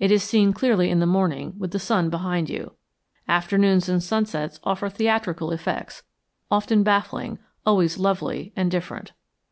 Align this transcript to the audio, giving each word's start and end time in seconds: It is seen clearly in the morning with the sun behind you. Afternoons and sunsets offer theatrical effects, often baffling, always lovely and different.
It 0.00 0.10
is 0.10 0.24
seen 0.24 0.52
clearly 0.52 0.90
in 0.90 0.98
the 0.98 1.06
morning 1.06 1.54
with 1.56 1.70
the 1.70 1.78
sun 1.78 2.10
behind 2.10 2.50
you. 2.50 2.72
Afternoons 3.28 3.88
and 3.88 4.02
sunsets 4.02 4.58
offer 4.64 4.88
theatrical 4.90 5.52
effects, 5.52 6.02
often 6.50 6.82
baffling, 6.82 7.38
always 7.64 7.96
lovely 7.96 8.52
and 8.56 8.72
different. 8.72 9.12